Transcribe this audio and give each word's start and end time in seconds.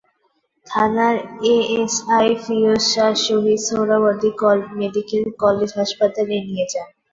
থানার 0.67 1.15
ASI 1.51 2.27
Firoz 2.43 2.81
Shah 2.91 3.11
Shaheed 3.25 3.59
Suhrawardy 3.67 4.31
medical 4.79 5.23
college 5.41 5.69
হাসপাতালে 5.79 6.35
নিয়ে 6.47 6.65
যান। 6.71 6.89